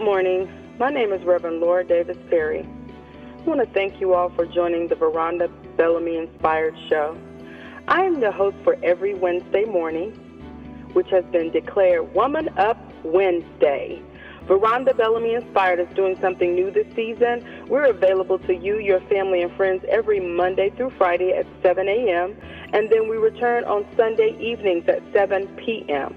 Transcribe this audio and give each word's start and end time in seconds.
Good 0.00 0.06
morning. 0.06 0.50
My 0.78 0.88
name 0.88 1.12
is 1.12 1.22
Reverend 1.24 1.60
Laura 1.60 1.84
Davis 1.84 2.16
Perry. 2.30 2.66
I 3.38 3.42
want 3.42 3.60
to 3.60 3.66
thank 3.74 4.00
you 4.00 4.14
all 4.14 4.30
for 4.30 4.46
joining 4.46 4.88
the 4.88 4.94
Veronda 4.94 5.48
Bellamy 5.76 6.16
Inspired 6.16 6.74
Show. 6.88 7.18
I 7.86 8.04
am 8.04 8.20
the 8.20 8.32
host 8.32 8.56
for 8.64 8.78
every 8.82 9.12
Wednesday 9.12 9.66
morning, 9.66 10.12
which 10.94 11.10
has 11.10 11.22
been 11.26 11.50
declared 11.50 12.14
Woman 12.14 12.48
Up 12.56 12.78
Wednesday. 13.04 14.00
Veronda 14.44 14.94
Bellamy 14.94 15.34
Inspired 15.34 15.80
is 15.80 15.94
doing 15.94 16.18
something 16.18 16.54
new 16.54 16.70
this 16.70 16.86
season. 16.96 17.66
We're 17.68 17.90
available 17.90 18.38
to 18.38 18.54
you, 18.54 18.78
your 18.78 19.00
family, 19.02 19.42
and 19.42 19.54
friends 19.54 19.84
every 19.86 20.18
Monday 20.18 20.70
through 20.70 20.94
Friday 20.96 21.34
at 21.34 21.46
7 21.62 21.86
a.m., 21.86 22.34
and 22.72 22.88
then 22.88 23.06
we 23.06 23.18
return 23.18 23.64
on 23.64 23.86
Sunday 23.98 24.34
evenings 24.40 24.88
at 24.88 25.02
7 25.12 25.46
p.m. 25.56 26.16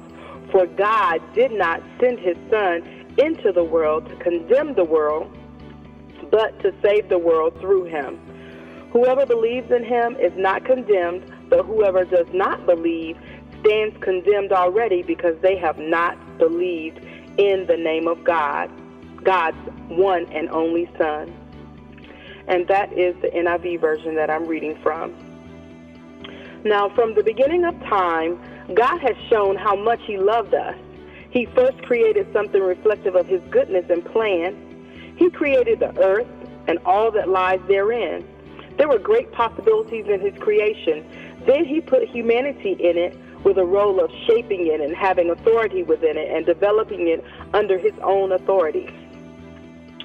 For 0.51 0.67
God 0.67 1.19
did 1.33 1.51
not 1.51 1.81
send 1.99 2.19
his 2.19 2.37
Son 2.51 3.00
into 3.17 3.51
the 3.51 3.63
world 3.63 4.07
to 4.09 4.15
condemn 4.17 4.73
the 4.75 4.83
world, 4.83 5.35
but 6.29 6.57
to 6.61 6.73
save 6.81 7.09
the 7.09 7.17
world 7.17 7.59
through 7.59 7.85
him. 7.85 8.19
Whoever 8.91 9.25
believes 9.25 9.71
in 9.71 9.83
him 9.83 10.17
is 10.17 10.33
not 10.35 10.65
condemned, 10.65 11.33
but 11.49 11.65
whoever 11.65 12.03
does 12.03 12.27
not 12.33 12.65
believe 12.65 13.17
stands 13.61 13.95
condemned 14.01 14.51
already 14.51 15.01
because 15.01 15.35
they 15.41 15.57
have 15.57 15.77
not 15.77 16.17
believed 16.37 16.99
in 17.37 17.65
the 17.67 17.77
name 17.77 18.07
of 18.07 18.23
God, 18.23 18.69
God's 19.23 19.57
one 19.87 20.25
and 20.31 20.49
only 20.49 20.89
Son. 20.97 21.33
And 22.47 22.67
that 22.67 22.91
is 22.93 23.15
the 23.21 23.29
NIV 23.29 23.79
version 23.79 24.15
that 24.15 24.29
I'm 24.29 24.45
reading 24.45 24.77
from. 24.83 25.13
Now, 26.65 26.89
from 26.93 27.15
the 27.15 27.23
beginning 27.23 27.63
of 27.65 27.79
time, 27.81 28.39
God 28.73 28.99
has 28.99 29.15
shown 29.29 29.55
how 29.55 29.75
much 29.75 29.99
He 30.05 30.17
loved 30.17 30.53
us. 30.53 30.75
He 31.31 31.45
first 31.45 31.81
created 31.83 32.27
something 32.33 32.61
reflective 32.61 33.15
of 33.15 33.25
His 33.25 33.41
goodness 33.49 33.85
and 33.89 34.05
plan. 34.05 35.15
He 35.17 35.29
created 35.29 35.79
the 35.79 35.97
earth 36.01 36.27
and 36.67 36.77
all 36.85 37.09
that 37.11 37.29
lies 37.29 37.61
therein. 37.67 38.27
There 38.77 38.89
were 38.89 38.99
great 38.99 39.31
possibilities 39.31 40.05
in 40.07 40.19
His 40.19 40.37
creation. 40.39 41.05
Then 41.45 41.65
He 41.65 41.79
put 41.79 42.07
humanity 42.07 42.73
in 42.73 42.97
it 42.97 43.17
with 43.45 43.57
a 43.57 43.65
role 43.65 44.03
of 44.03 44.11
shaping 44.27 44.67
it 44.67 44.81
and 44.81 44.95
having 44.95 45.29
authority 45.29 45.83
within 45.83 46.17
it 46.17 46.29
and 46.29 46.45
developing 46.45 47.07
it 47.07 47.23
under 47.53 47.77
His 47.77 47.93
own 48.03 48.33
authority, 48.33 48.89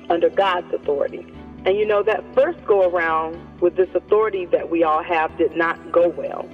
under 0.08 0.30
God's 0.30 0.72
authority. 0.72 1.26
And 1.64 1.76
you 1.76 1.84
know, 1.84 2.04
that 2.04 2.22
first 2.34 2.64
go 2.64 2.88
around 2.88 3.60
with 3.60 3.74
this 3.76 3.88
authority 3.94 4.46
that 4.46 4.70
we 4.70 4.84
all 4.84 5.02
have 5.02 5.36
did 5.36 5.56
not 5.56 5.90
go 5.90 6.08
well. 6.08 6.48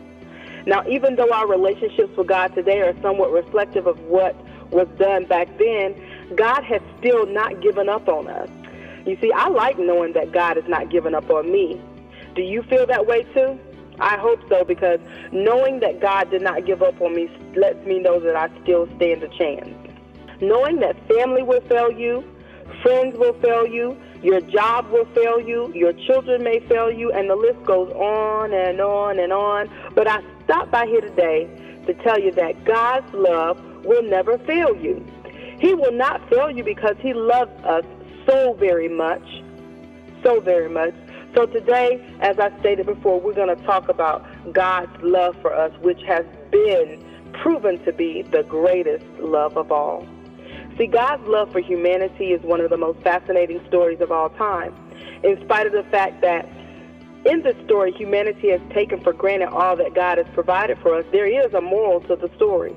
Now, 0.64 0.82
even 0.88 1.16
though 1.16 1.30
our 1.30 1.46
relationships 1.46 2.16
with 2.16 2.28
God 2.28 2.54
today 2.54 2.80
are 2.80 2.94
somewhat 3.02 3.30
reflective 3.32 3.86
of 3.86 4.00
what 4.00 4.34
was 4.72 4.88
done 4.98 5.26
back 5.26 5.48
then, 5.58 5.94
God 6.36 6.64
has 6.64 6.80
still 6.98 7.26
not 7.26 7.60
given 7.60 7.88
up 7.88 8.08
on 8.08 8.28
us. 8.28 8.48
You 9.06 9.16
see, 9.20 9.32
I 9.32 9.48
like 9.48 9.78
knowing 9.78 10.12
that 10.12 10.32
God 10.32 10.56
has 10.56 10.66
not 10.68 10.90
given 10.90 11.14
up 11.14 11.28
on 11.30 11.50
me. 11.50 11.80
Do 12.34 12.42
you 12.42 12.62
feel 12.62 12.86
that 12.86 13.06
way 13.06 13.24
too? 13.34 13.58
I 14.00 14.16
hope 14.16 14.40
so 14.48 14.64
because 14.64 15.00
knowing 15.32 15.80
that 15.80 16.00
God 16.00 16.30
did 16.30 16.42
not 16.42 16.66
give 16.66 16.82
up 16.82 17.00
on 17.00 17.14
me 17.14 17.28
lets 17.54 17.84
me 17.86 17.98
know 17.98 18.18
that 18.20 18.34
I 18.36 18.48
still 18.62 18.88
stand 18.96 19.22
a 19.22 19.28
chance. 19.28 19.68
Knowing 20.40 20.80
that 20.80 20.96
family 21.08 21.42
will 21.42 21.60
fail 21.62 21.92
you, 21.92 22.24
friends 22.82 23.16
will 23.18 23.34
fail 23.34 23.66
you, 23.66 23.96
your 24.22 24.40
job 24.40 24.90
will 24.90 25.04
fail 25.14 25.40
you, 25.40 25.72
your 25.74 25.92
children 25.92 26.42
may 26.42 26.60
fail 26.68 26.90
you, 26.90 27.12
and 27.12 27.28
the 27.28 27.36
list 27.36 27.62
goes 27.64 27.92
on 27.92 28.52
and 28.52 28.80
on 28.80 29.18
and 29.18 29.32
on. 29.32 29.68
But 29.94 30.08
I 30.08 30.20
stopped 30.44 30.70
by 30.70 30.86
here 30.86 31.00
today 31.00 31.48
to 31.86 31.94
tell 31.94 32.18
you 32.18 32.30
that 32.32 32.64
God's 32.64 33.12
love 33.12 33.60
will 33.84 34.02
never 34.02 34.38
fail 34.38 34.76
you. 34.76 35.04
He 35.60 35.74
will 35.74 35.92
not 35.92 36.28
fail 36.28 36.50
you 36.50 36.64
because 36.64 36.96
He 37.00 37.14
loves 37.14 37.52
us 37.64 37.84
so 38.26 38.54
very 38.54 38.88
much, 38.88 39.22
so 40.22 40.40
very 40.40 40.68
much. 40.68 40.94
So 41.34 41.46
today, 41.46 42.04
as 42.20 42.38
I 42.38 42.58
stated 42.60 42.86
before, 42.86 43.20
we're 43.20 43.32
going 43.32 43.56
to 43.56 43.64
talk 43.64 43.88
about 43.88 44.26
God's 44.52 44.92
love 45.02 45.34
for 45.40 45.54
us, 45.54 45.72
which 45.80 46.02
has 46.02 46.26
been 46.50 47.02
proven 47.32 47.82
to 47.84 47.92
be 47.92 48.22
the 48.22 48.42
greatest 48.42 49.06
love 49.18 49.56
of 49.56 49.72
all. 49.72 50.06
See, 50.76 50.86
God's 50.86 51.26
love 51.26 51.52
for 51.52 51.60
humanity 51.60 52.32
is 52.32 52.42
one 52.42 52.60
of 52.60 52.70
the 52.70 52.76
most 52.76 53.00
fascinating 53.00 53.60
stories 53.68 54.00
of 54.00 54.10
all 54.10 54.30
time. 54.30 54.74
In 55.22 55.40
spite 55.44 55.66
of 55.66 55.72
the 55.72 55.84
fact 55.90 56.20
that 56.22 56.48
in 57.24 57.42
this 57.42 57.56
story, 57.64 57.92
humanity 57.92 58.50
has 58.50 58.60
taken 58.72 59.00
for 59.00 59.12
granted 59.12 59.48
all 59.48 59.76
that 59.76 59.94
God 59.94 60.18
has 60.18 60.26
provided 60.34 60.78
for 60.78 60.94
us, 60.96 61.04
there 61.12 61.26
is 61.26 61.52
a 61.54 61.60
moral 61.60 62.00
to 62.02 62.16
the 62.16 62.28
story. 62.36 62.76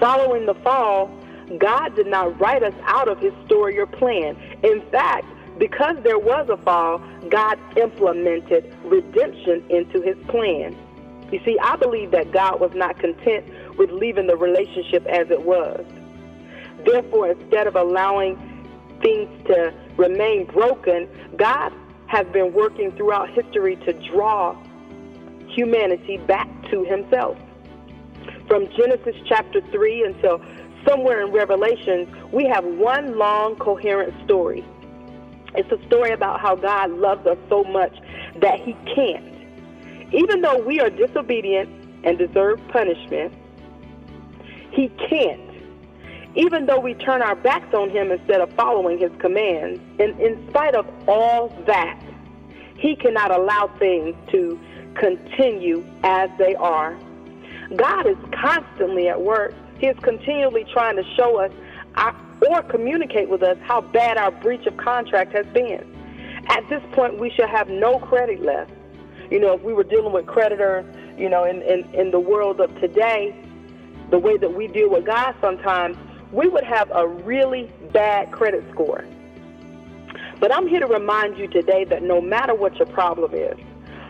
Following 0.00 0.46
the 0.46 0.54
fall, 0.54 1.10
God 1.58 1.94
did 1.94 2.06
not 2.06 2.40
write 2.40 2.62
us 2.62 2.74
out 2.84 3.08
of 3.08 3.18
his 3.20 3.34
story 3.44 3.78
or 3.78 3.86
plan. 3.86 4.36
In 4.62 4.82
fact, 4.90 5.26
because 5.58 5.96
there 6.02 6.18
was 6.18 6.48
a 6.48 6.56
fall, 6.56 7.02
God 7.28 7.58
implemented 7.76 8.74
redemption 8.84 9.62
into 9.68 10.00
his 10.00 10.16
plan. 10.28 10.74
You 11.30 11.40
see, 11.44 11.58
I 11.62 11.76
believe 11.76 12.12
that 12.12 12.32
God 12.32 12.60
was 12.60 12.72
not 12.74 12.98
content 12.98 13.44
with 13.76 13.90
leaving 13.90 14.26
the 14.26 14.36
relationship 14.36 15.04
as 15.06 15.30
it 15.30 15.42
was. 15.42 15.84
Therefore, 16.84 17.32
instead 17.32 17.66
of 17.66 17.76
allowing 17.76 18.36
things 19.02 19.28
to 19.48 19.72
remain 19.96 20.46
broken, 20.46 21.08
God 21.36 21.72
has 22.06 22.26
been 22.28 22.52
working 22.54 22.90
throughout 22.92 23.28
history 23.30 23.76
to 23.76 23.92
draw 24.10 24.56
humanity 25.48 26.16
back 26.16 26.48
to 26.70 26.84
himself. 26.84 27.36
From 28.50 28.66
Genesis 28.76 29.14
chapter 29.26 29.60
3 29.70 30.06
until 30.06 30.42
somewhere 30.84 31.24
in 31.24 31.30
Revelations, 31.30 32.08
we 32.32 32.46
have 32.46 32.64
one 32.64 33.16
long, 33.16 33.54
coherent 33.54 34.12
story. 34.24 34.64
It's 35.54 35.70
a 35.70 35.86
story 35.86 36.10
about 36.10 36.40
how 36.40 36.56
God 36.56 36.90
loves 36.90 37.24
us 37.28 37.38
so 37.48 37.62
much 37.62 37.96
that 38.40 38.58
He 38.58 38.72
can't. 38.92 39.24
Even 40.12 40.40
though 40.40 40.58
we 40.58 40.80
are 40.80 40.90
disobedient 40.90 41.70
and 42.02 42.18
deserve 42.18 42.60
punishment, 42.70 43.32
He 44.72 44.88
can't. 45.08 45.48
Even 46.34 46.66
though 46.66 46.80
we 46.80 46.94
turn 46.94 47.22
our 47.22 47.36
backs 47.36 47.72
on 47.72 47.88
Him 47.88 48.10
instead 48.10 48.40
of 48.40 48.52
following 48.54 48.98
His 48.98 49.12
commands, 49.20 49.80
and 50.00 50.20
in 50.20 50.44
spite 50.48 50.74
of 50.74 50.88
all 51.06 51.50
that, 51.68 52.02
He 52.76 52.96
cannot 52.96 53.30
allow 53.30 53.68
things 53.78 54.16
to 54.32 54.58
continue 54.96 55.84
as 56.02 56.30
they 56.36 56.56
are. 56.56 56.98
God 57.76 58.06
is 58.06 58.16
constantly 58.32 59.08
at 59.08 59.20
work. 59.20 59.54
He 59.78 59.86
is 59.86 59.96
continually 60.02 60.64
trying 60.72 60.96
to 60.96 61.04
show 61.16 61.38
us 61.38 61.52
or 62.48 62.62
communicate 62.62 63.28
with 63.28 63.42
us 63.42 63.58
how 63.62 63.80
bad 63.80 64.16
our 64.16 64.30
breach 64.30 64.66
of 64.66 64.76
contract 64.76 65.32
has 65.32 65.46
been. 65.46 65.84
At 66.48 66.68
this 66.68 66.82
point, 66.92 67.18
we 67.18 67.30
should 67.30 67.48
have 67.48 67.68
no 67.68 67.98
credit 67.98 68.42
left. 68.42 68.72
You 69.30 69.38
know, 69.38 69.52
if 69.52 69.62
we 69.62 69.72
were 69.72 69.84
dealing 69.84 70.12
with 70.12 70.26
creditors, 70.26 70.84
you 71.18 71.28
know, 71.28 71.44
in, 71.44 71.62
in, 71.62 71.94
in 71.94 72.10
the 72.10 72.18
world 72.18 72.60
of 72.60 72.74
today, 72.80 73.34
the 74.10 74.18
way 74.18 74.36
that 74.36 74.52
we 74.52 74.66
deal 74.66 74.90
with 74.90 75.06
God 75.06 75.34
sometimes, 75.40 75.96
we 76.32 76.48
would 76.48 76.64
have 76.64 76.90
a 76.92 77.06
really 77.06 77.70
bad 77.92 78.32
credit 78.32 78.64
score. 78.72 79.04
But 80.40 80.54
I'm 80.54 80.66
here 80.66 80.80
to 80.80 80.86
remind 80.86 81.36
you 81.36 81.46
today 81.46 81.84
that 81.84 82.02
no 82.02 82.20
matter 82.20 82.54
what 82.54 82.76
your 82.76 82.86
problem 82.86 83.34
is, 83.34 83.56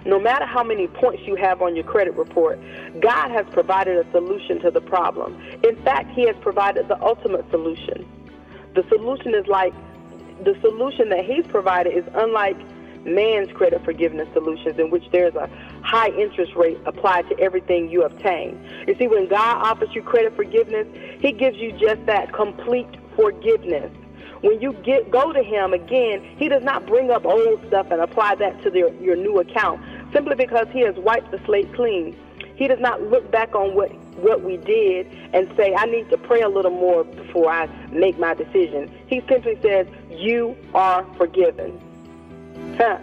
no 0.04 0.18
matter 0.18 0.46
how 0.46 0.62
many 0.62 0.86
points 0.88 1.22
you 1.26 1.36
have 1.36 1.60
on 1.62 1.74
your 1.74 1.84
credit 1.84 2.14
report, 2.14 2.58
God 3.00 3.30
has 3.30 3.46
provided 3.52 3.96
a 3.96 4.10
solution 4.12 4.60
to 4.60 4.70
the 4.70 4.80
problem. 4.80 5.40
In 5.62 5.76
fact, 5.84 6.10
He 6.12 6.26
has 6.26 6.36
provided 6.40 6.88
the 6.88 7.00
ultimate 7.02 7.48
solution. 7.50 8.06
The 8.74 8.84
solution 8.88 9.34
is 9.34 9.46
like 9.46 9.74
the 10.44 10.56
solution 10.60 11.10
that 11.10 11.24
He's 11.24 11.46
provided 11.46 11.92
is 11.96 12.04
unlike 12.14 12.56
man's 13.04 13.50
credit 13.52 13.82
forgiveness 13.84 14.28
solutions, 14.32 14.78
in 14.78 14.90
which 14.90 15.04
there's 15.10 15.34
a 15.34 15.48
high 15.82 16.10
interest 16.10 16.54
rate 16.54 16.78
applied 16.86 17.28
to 17.30 17.38
everything 17.38 17.90
you 17.90 18.02
obtain. 18.02 18.60
You 18.86 18.94
see, 18.98 19.06
when 19.06 19.28
God 19.28 19.66
offers 19.66 19.88
you 19.94 20.02
credit 20.02 20.36
forgiveness, 20.36 20.86
He 21.20 21.32
gives 21.32 21.56
you 21.56 21.72
just 21.72 22.04
that 22.06 22.32
complete 22.32 22.88
forgiveness 23.16 23.90
when 24.42 24.60
you 24.60 24.72
get 24.84 25.10
go 25.10 25.32
to 25.32 25.42
him 25.42 25.72
again, 25.72 26.24
he 26.38 26.48
does 26.48 26.62
not 26.62 26.86
bring 26.86 27.10
up 27.10 27.24
old 27.24 27.64
stuff 27.66 27.88
and 27.90 28.00
apply 28.00 28.36
that 28.36 28.62
to 28.62 28.70
your 29.00 29.16
new 29.16 29.38
account 29.38 29.82
simply 30.12 30.34
because 30.34 30.66
he 30.72 30.80
has 30.82 30.94
wiped 30.96 31.30
the 31.30 31.40
slate 31.44 31.72
clean. 31.74 32.16
He 32.56 32.68
does 32.68 32.80
not 32.80 33.02
look 33.02 33.30
back 33.30 33.54
on 33.54 33.74
what 33.74 33.90
what 34.16 34.42
we 34.42 34.56
did 34.58 35.06
and 35.32 35.50
say, 35.56 35.74
I 35.74 35.86
need 35.86 36.10
to 36.10 36.18
pray 36.18 36.42
a 36.42 36.48
little 36.48 36.70
more 36.70 37.04
before 37.04 37.50
I 37.50 37.66
make 37.90 38.18
my 38.18 38.34
decision. 38.34 38.92
He 39.06 39.22
simply 39.28 39.58
says, 39.62 39.86
You 40.10 40.56
are 40.74 41.06
forgiven. 41.16 41.80
Huh. 42.76 42.98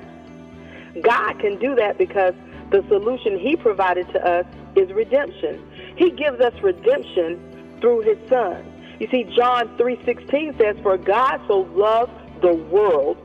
God 1.01 1.39
can 1.39 1.57
do 1.59 1.75
that 1.75 1.97
because 1.97 2.33
the 2.71 2.83
solution 2.87 3.39
he 3.39 3.55
provided 3.55 4.07
to 4.09 4.25
us 4.25 4.45
is 4.75 4.91
redemption. 4.91 5.63
He 5.95 6.11
gives 6.11 6.39
us 6.39 6.53
redemption 6.61 7.77
through 7.81 8.01
his 8.01 8.17
son. 8.29 8.73
You 8.99 9.07
see, 9.09 9.23
John 9.35 9.69
3.16 9.77 10.57
says, 10.57 10.75
For 10.81 10.97
God 10.97 11.41
so 11.47 11.59
loved 11.73 12.11
the 12.41 12.53
world 12.53 13.17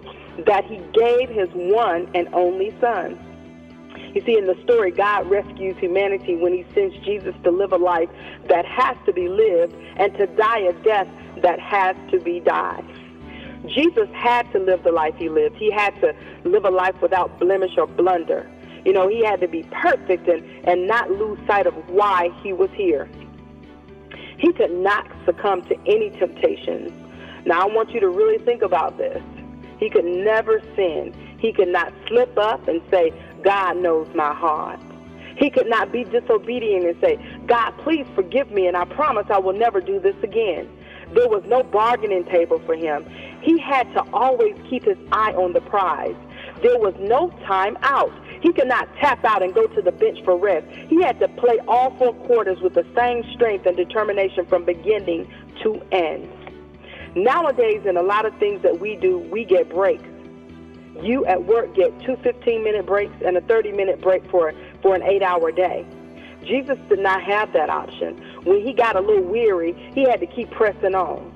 that 0.46 0.64
he 0.64 0.78
gave 0.92 1.28
his 1.28 1.48
one 1.52 2.10
and 2.14 2.28
only 2.32 2.74
son. 2.80 3.18
You 4.14 4.22
see, 4.26 4.36
in 4.36 4.46
the 4.46 4.56
story, 4.62 4.90
God 4.90 5.28
rescues 5.30 5.76
humanity 5.78 6.36
when 6.36 6.52
he 6.52 6.66
sends 6.74 6.94
Jesus 7.04 7.34
to 7.44 7.50
live 7.50 7.72
a 7.72 7.78
life 7.78 8.10
that 8.48 8.66
has 8.66 8.96
to 9.06 9.12
be 9.12 9.28
lived 9.28 9.74
and 9.96 10.12
to 10.14 10.26
die 10.26 10.60
a 10.60 10.72
death 10.84 11.08
that 11.42 11.58
has 11.58 11.96
to 12.10 12.20
be 12.20 12.40
died. 12.40 12.84
Jesus 13.66 14.08
had 14.12 14.50
to 14.52 14.58
live 14.58 14.82
the 14.82 14.92
life 14.92 15.14
he 15.16 15.28
lived. 15.28 15.56
He 15.56 15.70
had 15.70 15.98
to 16.00 16.14
live 16.44 16.64
a 16.64 16.70
life 16.70 17.00
without 17.00 17.38
blemish 17.38 17.72
or 17.78 17.86
blunder. 17.86 18.50
You 18.84 18.92
know, 18.92 19.08
he 19.08 19.24
had 19.24 19.40
to 19.40 19.48
be 19.48 19.62
perfect 19.70 20.28
and, 20.28 20.44
and 20.66 20.86
not 20.86 21.10
lose 21.10 21.38
sight 21.46 21.66
of 21.66 21.74
why 21.88 22.30
he 22.42 22.52
was 22.52 22.70
here. 22.74 23.08
He 24.38 24.52
could 24.52 24.72
not 24.72 25.06
succumb 25.24 25.62
to 25.62 25.76
any 25.86 26.10
temptations. 26.10 26.90
Now, 27.46 27.62
I 27.62 27.72
want 27.72 27.90
you 27.90 28.00
to 28.00 28.08
really 28.08 28.44
think 28.44 28.62
about 28.62 28.98
this. 28.98 29.22
He 29.78 29.88
could 29.88 30.04
never 30.04 30.60
sin. 30.76 31.14
He 31.38 31.52
could 31.52 31.68
not 31.68 31.92
slip 32.08 32.36
up 32.38 32.66
and 32.68 32.80
say, 32.90 33.12
God 33.42 33.76
knows 33.76 34.08
my 34.14 34.34
heart. 34.34 34.80
He 35.36 35.50
could 35.50 35.66
not 35.66 35.92
be 35.92 36.04
disobedient 36.04 36.84
and 36.84 37.00
say, 37.00 37.18
God, 37.46 37.72
please 37.78 38.06
forgive 38.14 38.50
me, 38.50 38.66
and 38.66 38.76
I 38.76 38.84
promise 38.84 39.26
I 39.30 39.38
will 39.38 39.54
never 39.54 39.80
do 39.80 39.98
this 39.98 40.16
again. 40.22 40.68
There 41.14 41.28
was 41.28 41.42
no 41.46 41.62
bargaining 41.62 42.24
table 42.24 42.60
for 42.64 42.74
him. 42.74 43.04
He 43.42 43.58
had 43.58 43.92
to 43.94 44.02
always 44.12 44.56
keep 44.68 44.84
his 44.84 44.96
eye 45.10 45.32
on 45.32 45.52
the 45.52 45.60
prize. 45.60 46.16
There 46.62 46.78
was 46.78 46.94
no 46.98 47.30
time 47.46 47.76
out. 47.82 48.12
He 48.40 48.52
could 48.52 48.68
not 48.68 48.88
tap 48.96 49.24
out 49.24 49.42
and 49.42 49.54
go 49.54 49.66
to 49.66 49.82
the 49.82 49.92
bench 49.92 50.24
for 50.24 50.36
rest. 50.36 50.66
He 50.88 51.02
had 51.02 51.18
to 51.20 51.28
play 51.28 51.58
all 51.68 51.96
four 51.98 52.14
quarters 52.26 52.60
with 52.60 52.74
the 52.74 52.86
same 52.96 53.24
strength 53.34 53.66
and 53.66 53.76
determination 53.76 54.46
from 54.46 54.64
beginning 54.64 55.30
to 55.62 55.82
end. 55.92 56.30
Nowadays, 57.14 57.82
in 57.84 57.96
a 57.96 58.02
lot 58.02 58.24
of 58.24 58.34
things 58.38 58.62
that 58.62 58.80
we 58.80 58.96
do, 58.96 59.18
we 59.18 59.44
get 59.44 59.68
breaks. 59.68 60.08
You 61.00 61.24
at 61.26 61.44
work 61.44 61.74
get 61.74 61.98
two 62.00 62.16
15 62.16 62.62
minute 62.62 62.86
breaks 62.86 63.14
and 63.24 63.36
a 63.36 63.40
30 63.42 63.72
minute 63.72 64.00
break 64.00 64.28
for, 64.30 64.52
for 64.82 64.94
an 64.94 65.02
eight 65.02 65.22
hour 65.22 65.50
day. 65.50 65.86
Jesus 66.44 66.78
did 66.88 66.98
not 66.98 67.22
have 67.22 67.52
that 67.52 67.70
option. 67.70 68.16
When 68.44 68.60
he 68.60 68.72
got 68.72 68.96
a 68.96 69.00
little 69.00 69.24
weary, 69.24 69.72
he 69.94 70.02
had 70.02 70.20
to 70.20 70.26
keep 70.26 70.50
pressing 70.50 70.94
on. 70.94 71.30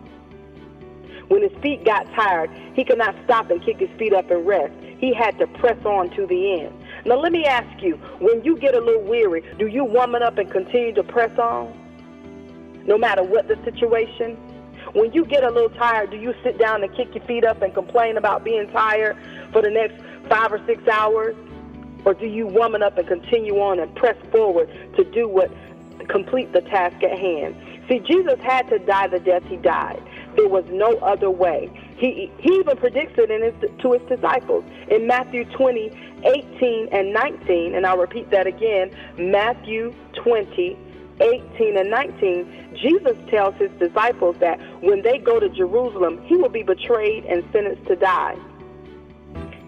When 1.29 1.43
his 1.43 1.53
feet 1.61 1.85
got 1.85 2.06
tired, 2.14 2.50
he 2.75 2.85
could 2.85 2.99
not 2.99 3.14
stop 3.25 3.50
and 3.50 3.64
kick 3.64 3.79
his 3.79 3.91
feet 3.99 4.12
up 4.12 4.31
and 4.31 4.47
rest. 4.47 4.75
He 4.99 5.12
had 5.12 5.38
to 5.38 5.47
press 5.47 5.79
on 5.85 6.11
to 6.11 6.26
the 6.26 6.61
end. 6.61 6.75
Now, 7.05 7.17
let 7.17 7.32
me 7.32 7.44
ask 7.44 7.82
you 7.82 7.97
when 8.19 8.44
you 8.44 8.56
get 8.56 8.75
a 8.75 8.81
little 8.81 9.02
weary, 9.02 9.43
do 9.59 9.67
you 9.67 9.85
woman 9.85 10.23
up 10.23 10.38
and 10.38 10.50
continue 10.50 10.94
to 10.94 11.02
press 11.02 11.37
on? 11.38 11.75
No 12.87 12.97
matter 12.97 13.23
what 13.23 13.49
the 13.49 13.56
situation? 13.64 14.38
When 14.93 15.12
you 15.12 15.25
get 15.25 15.44
a 15.44 15.50
little 15.50 15.71
tired, 15.71 16.11
do 16.11 16.17
you 16.17 16.35
sit 16.43 16.59
down 16.59 16.83
and 16.83 16.94
kick 16.94 17.15
your 17.15 17.25
feet 17.25 17.44
up 17.44 17.62
and 17.62 17.75
complain 17.75 18.17
about 18.17 18.44
being 18.44 18.71
tired 18.71 19.17
for 19.53 19.62
the 19.62 19.71
next 19.71 20.00
five 20.29 20.53
or 20.53 20.65
six 20.67 20.87
hours? 20.88 21.35
Or 22.05 22.15
do 22.15 22.27
you 22.27 22.47
woman 22.47 22.83
up 22.83 22.99
and 22.99 23.06
continue 23.06 23.55
on 23.56 23.81
and 23.81 23.93
press 23.97 24.17
forward 24.31 24.69
to 24.97 25.05
do 25.05 25.29
what, 25.29 25.50
complete 26.09 26.53
the 26.53 26.61
task 26.61 27.03
at 27.03 27.19
hand? 27.19 27.56
See, 27.88 28.00
Jesus 28.00 28.38
had 28.43 28.69
to 28.71 28.79
die 28.79 29.09
the 29.09 29.21
death 29.21 29.43
he 29.44 29.56
died. 29.56 30.03
There 30.37 30.49
was 30.49 30.65
no 30.71 30.99
other 30.99 31.31
way. 31.31 31.71
He, 31.99 32.31
he 32.38 32.55
even 32.55 32.77
predicts 32.77 33.15
it 33.17 33.31
in 33.31 33.43
his, 33.43 33.81
to 33.81 33.93
his 33.93 34.02
disciples 34.09 34.64
in 34.88 35.07
Matthew 35.07 35.45
20, 35.45 35.90
18 36.25 36.88
and 36.93 37.12
19. 37.12 37.75
And 37.75 37.87
I'll 37.87 37.99
repeat 37.99 38.31
that 38.31 38.47
again 38.47 38.90
Matthew 39.19 39.95
20, 40.14 40.76
18 41.20 41.76
and 41.76 41.90
19. 41.90 42.78
Jesus 42.80 43.16
tells 43.30 43.54
his 43.56 43.70
disciples 43.78 44.37
that 44.40 44.61
when 44.82 45.02
they 45.02 45.18
go 45.18 45.40
to 45.40 45.49
Jerusalem, 45.49 46.23
he 46.25 46.37
will 46.37 46.49
be 46.49 46.62
betrayed 46.62 47.25
and 47.25 47.44
sentenced 47.52 47.87
to 47.87 47.96
die. 47.96 48.37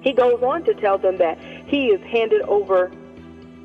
He 0.03 0.13
goes 0.13 0.43
on 0.43 0.65
to 0.65 0.75
tell 0.75 0.99
them 0.99 1.19
that 1.19 1.39
he 1.67 1.89
is 1.89 2.01
handed 2.11 2.43
over, 2.43 2.91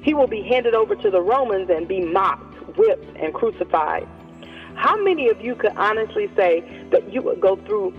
he 0.01 0.13
will 0.13 0.27
be 0.27 0.41
handed 0.41 0.75
over 0.75 0.95
to 0.95 1.09
the 1.09 1.21
Romans 1.21 1.69
and 1.69 1.87
be 1.87 2.01
mocked, 2.01 2.77
whipped, 2.77 3.17
and 3.17 3.33
crucified. 3.33 4.07
How 4.75 5.01
many 5.01 5.29
of 5.29 5.39
you 5.41 5.55
could 5.55 5.73
honestly 5.77 6.29
say 6.35 6.61
that 6.91 7.13
you 7.13 7.21
would 7.21 7.39
go 7.39 7.55
through 7.55 7.93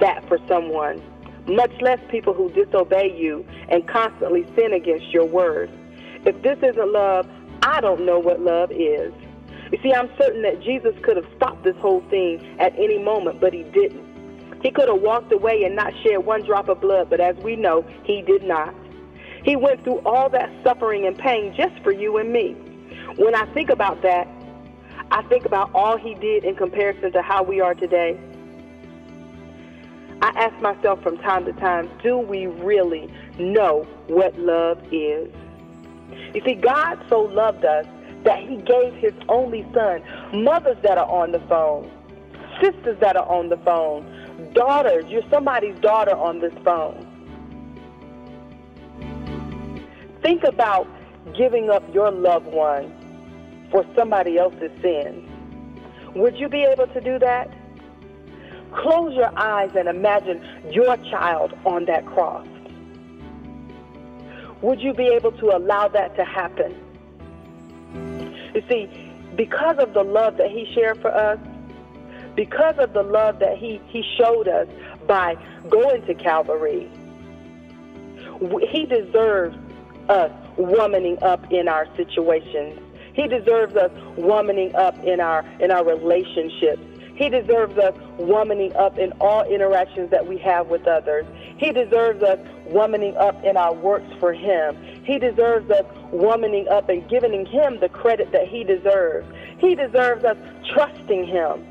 that 0.00 0.26
for 0.28 0.38
someone, 0.48 1.00
much 1.46 1.72
less 1.80 2.00
people 2.10 2.34
who 2.34 2.50
disobey 2.50 3.16
you 3.16 3.46
and 3.68 3.86
constantly 3.86 4.44
sin 4.56 4.72
against 4.72 5.08
your 5.10 5.24
word? 5.24 5.70
If 6.24 6.42
this 6.42 6.58
isn't 6.58 6.92
love, 6.92 7.28
I 7.62 7.80
don't 7.80 8.04
know 8.04 8.18
what 8.18 8.40
love 8.40 8.72
is. 8.72 9.12
You 9.72 9.78
see, 9.82 9.92
I'm 9.92 10.10
certain 10.18 10.42
that 10.42 10.62
Jesus 10.62 10.94
could 11.02 11.16
have 11.16 11.26
stopped 11.36 11.64
this 11.64 11.76
whole 11.78 12.02
thing 12.08 12.56
at 12.60 12.72
any 12.78 12.98
moment, 12.98 13.40
but 13.40 13.52
he 13.52 13.64
didn't. 13.64 14.04
He 14.62 14.70
could 14.70 14.88
have 14.88 15.00
walked 15.00 15.32
away 15.32 15.64
and 15.64 15.74
not 15.74 15.92
shed 16.02 16.18
one 16.18 16.42
drop 16.44 16.68
of 16.68 16.80
blood, 16.80 17.10
but 17.10 17.20
as 17.20 17.36
we 17.36 17.56
know, 17.56 17.84
he 18.04 18.22
did 18.22 18.42
not. 18.44 18.74
He 19.44 19.56
went 19.56 19.84
through 19.84 20.00
all 20.00 20.28
that 20.30 20.50
suffering 20.64 21.06
and 21.06 21.16
pain 21.18 21.54
just 21.56 21.78
for 21.82 21.92
you 21.92 22.16
and 22.16 22.32
me. 22.32 22.52
When 23.16 23.34
I 23.34 23.46
think 23.54 23.70
about 23.70 24.02
that, 24.02 24.28
I 25.10 25.22
think 25.22 25.44
about 25.44 25.70
all 25.74 25.96
he 25.96 26.14
did 26.14 26.44
in 26.44 26.56
comparison 26.56 27.12
to 27.12 27.22
how 27.22 27.42
we 27.42 27.60
are 27.60 27.74
today. 27.74 28.18
I 30.22 30.28
ask 30.30 30.60
myself 30.60 31.02
from 31.02 31.18
time 31.18 31.44
to 31.44 31.52
time, 31.54 31.90
do 32.02 32.18
we 32.18 32.46
really 32.46 33.12
know 33.38 33.86
what 34.08 34.36
love 34.38 34.82
is? 34.92 35.32
You 36.34 36.42
see, 36.44 36.54
God 36.54 37.04
so 37.08 37.20
loved 37.20 37.64
us 37.64 37.86
that 38.26 38.40
he 38.40 38.56
gave 38.56 38.92
his 38.94 39.14
only 39.28 39.64
son. 39.72 40.02
Mothers 40.34 40.76
that 40.82 40.98
are 40.98 41.08
on 41.08 41.30
the 41.30 41.38
phone, 41.48 41.90
sisters 42.60 42.98
that 43.00 43.16
are 43.16 43.26
on 43.26 43.48
the 43.48 43.56
phone, 43.58 44.52
daughters, 44.52 45.04
you're 45.06 45.22
somebody's 45.30 45.78
daughter 45.78 46.14
on 46.14 46.40
this 46.40 46.52
phone. 46.64 47.06
Think 50.22 50.42
about 50.42 50.88
giving 51.38 51.70
up 51.70 51.82
your 51.94 52.10
loved 52.10 52.46
one 52.46 52.92
for 53.70 53.86
somebody 53.96 54.38
else's 54.38 54.72
sins. 54.82 55.22
Would 56.16 56.36
you 56.36 56.48
be 56.48 56.64
able 56.64 56.88
to 56.88 57.00
do 57.00 57.20
that? 57.20 57.48
Close 58.72 59.14
your 59.14 59.38
eyes 59.38 59.70
and 59.76 59.88
imagine 59.88 60.44
your 60.72 60.96
child 60.96 61.56
on 61.64 61.84
that 61.84 62.04
cross. 62.06 62.46
Would 64.62 64.80
you 64.80 64.92
be 64.94 65.06
able 65.06 65.30
to 65.32 65.56
allow 65.56 65.86
that 65.88 66.16
to 66.16 66.24
happen? 66.24 66.74
You 68.56 68.62
see, 68.70 68.88
because 69.36 69.76
of 69.78 69.92
the 69.92 70.02
love 70.02 70.38
that 70.38 70.50
he 70.50 70.66
shared 70.74 71.02
for 71.02 71.14
us, 71.14 71.38
because 72.34 72.76
of 72.78 72.94
the 72.94 73.02
love 73.02 73.38
that 73.40 73.58
he, 73.58 73.82
he 73.88 74.02
showed 74.16 74.48
us 74.48 74.66
by 75.06 75.36
going 75.68 76.00
to 76.06 76.14
Calvary, 76.14 76.90
he 78.72 78.86
deserves 78.86 79.54
us 80.08 80.32
womaning 80.56 81.22
up 81.22 81.52
in 81.52 81.68
our 81.68 81.86
situations. 81.98 82.80
He 83.12 83.28
deserves 83.28 83.76
us 83.76 83.90
womaning 84.16 84.74
up 84.74 84.98
in 85.04 85.20
our 85.20 85.44
in 85.60 85.70
our 85.70 85.84
relationships. 85.84 86.80
He 87.16 87.28
deserves 87.28 87.76
us 87.78 87.94
womaning 88.18 88.74
up 88.76 88.98
in 88.98 89.12
all 89.20 89.44
interactions 89.44 90.10
that 90.10 90.26
we 90.26 90.38
have 90.38 90.68
with 90.68 90.86
others. 90.86 91.26
He 91.58 91.72
deserves 91.72 92.22
us 92.22 92.38
womaning 92.68 93.16
up 93.18 93.42
in 93.44 93.56
our 93.58 93.74
works 93.74 94.10
for 94.18 94.32
Him. 94.32 94.76
He 95.04 95.18
deserves 95.18 95.70
us 95.70 95.84
womaning 96.12 96.70
up 96.70 96.88
and 96.88 97.08
giving 97.08 97.46
Him 97.46 97.80
the 97.80 97.88
credit 97.88 98.32
that 98.32 98.48
He 98.48 98.64
deserves. 98.64 99.26
He 99.58 99.74
deserves 99.74 100.24
us 100.24 100.36
trusting 100.74 101.26
Him 101.26 101.66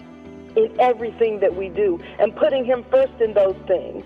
in 0.55 0.75
everything 0.79 1.39
that 1.41 1.55
we 1.55 1.69
do 1.69 1.99
and 2.19 2.35
putting 2.35 2.65
Him 2.65 2.85
first 2.89 3.13
in 3.19 3.33
those 3.33 3.57
things, 3.67 4.05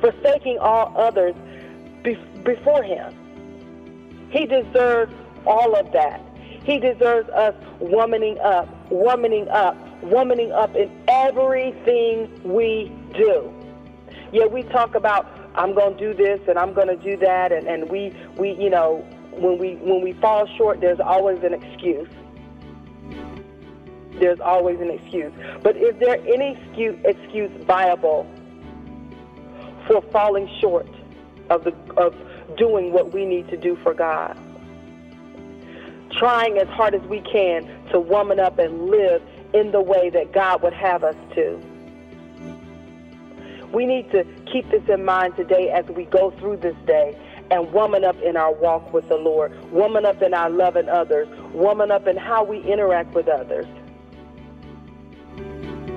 forsaking 0.00 0.58
all 0.58 0.92
others 0.96 1.34
before 2.44 2.82
Him. 2.82 3.12
He 4.30 4.46
deserves 4.46 5.12
all 5.46 5.76
of 5.76 5.92
that. 5.92 6.20
He 6.64 6.78
deserves 6.78 7.28
us 7.30 7.54
womaning 7.80 8.44
up, 8.44 8.68
womaning 8.90 9.48
up, 9.52 9.76
womaning 10.02 10.52
up 10.52 10.74
in 10.74 10.90
everything 11.08 12.42
we 12.42 12.92
do. 13.16 13.52
Yeah, 14.32 14.46
we 14.46 14.64
talk 14.64 14.94
about 14.96 15.32
I'm 15.54 15.74
going 15.74 15.96
to 15.96 16.12
do 16.12 16.14
this 16.14 16.40
and 16.48 16.58
I'm 16.58 16.74
going 16.74 16.88
to 16.88 16.96
do 16.96 17.16
that, 17.18 17.52
and, 17.52 17.66
and 17.66 17.88
we 17.88 18.12
we 18.36 18.52
you 18.52 18.68
know 18.68 19.06
when 19.38 19.58
we 19.58 19.74
when 19.76 20.02
we 20.02 20.12
fall 20.14 20.46
short, 20.56 20.80
there's 20.80 21.00
always 21.00 21.42
an 21.42 21.52
excuse. 21.52 22.08
There's 24.18 24.40
always 24.40 24.80
an 24.80 24.90
excuse. 24.90 25.32
But 25.62 25.76
is 25.76 25.94
there 26.00 26.16
any 26.26 26.56
excuse, 26.56 26.98
excuse 27.04 27.50
viable 27.66 28.26
for 29.86 30.00
falling 30.10 30.48
short 30.60 30.88
of 31.50 31.64
the 31.64 31.74
of 31.96 32.14
doing 32.56 32.92
what 32.92 33.12
we 33.12 33.26
need 33.26 33.48
to 33.48 33.56
do 33.56 33.76
for 33.82 33.92
God? 33.92 34.38
Trying 36.18 36.56
as 36.58 36.68
hard 36.68 36.94
as 36.94 37.02
we 37.02 37.20
can 37.20 37.68
to 37.90 38.00
woman 38.00 38.40
up 38.40 38.58
and 38.58 38.86
live 38.86 39.22
in 39.52 39.70
the 39.70 39.82
way 39.82 40.08
that 40.10 40.32
God 40.32 40.62
would 40.62 40.72
have 40.72 41.04
us 41.04 41.16
to. 41.34 41.60
We 43.72 43.84
need 43.84 44.10
to 44.12 44.24
keep 44.50 44.70
this 44.70 44.82
in 44.88 45.04
mind 45.04 45.36
today 45.36 45.70
as 45.70 45.84
we 45.86 46.04
go 46.06 46.30
through 46.30 46.58
this 46.58 46.76
day 46.86 47.18
and 47.50 47.72
woman 47.72 48.04
up 48.04 48.20
in 48.22 48.36
our 48.36 48.52
walk 48.52 48.92
with 48.92 49.08
the 49.08 49.16
Lord, 49.16 49.52
woman 49.70 50.04
up 50.04 50.22
in 50.22 50.34
our 50.34 50.50
loving 50.50 50.88
others, 50.88 51.28
woman 51.52 51.90
up 51.90 52.06
in 52.06 52.16
how 52.16 52.44
we 52.44 52.58
interact 52.60 53.14
with 53.14 53.28
others. 53.28 53.66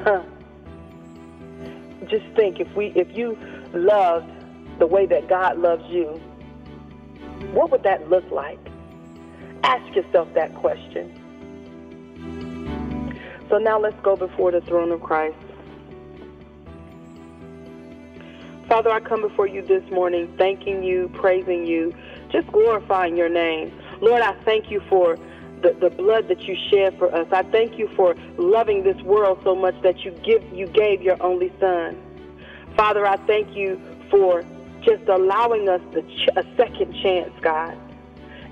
Huh. 0.03 0.23
Just 2.07 2.25
think 2.35 2.59
if 2.59 2.73
we 2.75 2.87
if 2.95 3.15
you 3.15 3.37
loved 3.73 4.29
the 4.79 4.87
way 4.87 5.05
that 5.05 5.27
God 5.27 5.57
loves 5.59 5.83
you, 5.89 6.07
what 7.53 7.71
would 7.71 7.83
that 7.83 8.09
look 8.09 8.29
like? 8.31 8.59
Ask 9.63 9.95
yourself 9.95 10.33
that 10.33 10.55
question. 10.55 11.15
So 13.49 13.57
now 13.57 13.79
let's 13.79 13.99
go 14.03 14.15
before 14.15 14.51
the 14.51 14.61
throne 14.61 14.91
of 14.91 15.01
Christ. 15.01 15.35
Father, 18.69 18.91
I 18.91 18.99
come 18.99 19.21
before 19.21 19.47
you 19.47 19.63
this 19.63 19.83
morning 19.89 20.31
thanking 20.37 20.83
you, 20.83 21.09
praising 21.15 21.65
you, 21.65 21.91
just 22.31 22.45
glorifying 22.51 23.17
your 23.17 23.27
name. 23.27 23.73
Lord, 23.99 24.21
I 24.21 24.33
thank 24.45 24.69
you 24.69 24.79
for 24.87 25.17
the, 25.63 25.75
the 25.81 25.89
blood 25.89 26.27
that 26.27 26.41
you 26.43 26.55
shed 26.69 26.95
for 26.99 27.13
us. 27.13 27.27
I 27.31 27.41
thank 27.41 27.79
you 27.79 27.89
for 27.95 28.13
loving 28.37 28.83
this 28.83 29.01
world 29.01 29.39
so 29.43 29.55
much 29.55 29.73
that 29.81 30.05
you 30.05 30.11
give 30.23 30.43
you 30.53 30.67
gave 30.67 31.01
your 31.01 31.17
only 31.19 31.51
son. 31.59 31.97
Father, 32.77 33.07
I 33.07 33.17
thank 33.25 33.55
you 33.57 33.81
for 34.11 34.45
just 34.83 35.09
allowing 35.09 35.67
us 35.67 35.81
the 35.91 36.03
ch- 36.03 36.29
a 36.37 36.43
second 36.55 36.93
chance, 37.01 37.33
God. 37.41 37.75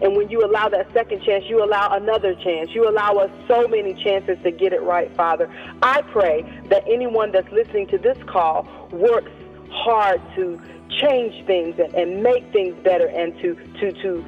And 0.02 0.18
when 0.18 0.30
you 0.30 0.44
allow 0.44 0.68
that 0.70 0.92
second 0.94 1.24
chance, 1.24 1.46
you 1.48 1.64
allow 1.64 1.96
another 1.96 2.34
chance. 2.34 2.72
You 2.74 2.90
allow 2.90 3.14
us 3.18 3.30
so 3.48 3.68
many 3.68 3.94
chances 4.04 4.38
to 4.42 4.50
get 4.50 4.74
it 4.74 4.82
right, 4.82 5.16
Father. 5.16 5.48
I 5.84 6.02
pray 6.02 6.44
that 6.70 6.84
anyone 6.88 7.32
that's 7.32 7.52
listening 7.52 7.86
to 7.90 8.00
this 8.00 8.18
call 8.26 8.68
works 8.92 9.32
hard 9.72 10.22
to 10.36 10.60
change 10.90 11.46
things 11.46 11.78
and, 11.80 11.94
and 11.94 12.24
make 12.24 12.52
things 12.52 12.76
better 12.84 13.08
and 13.08 13.34
to, 13.42 13.56
to, 13.80 13.92
to, 13.92 14.26